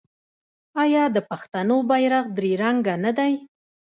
[0.83, 3.33] آیا د پښتنو بیرغ درې رنګه نه دی؟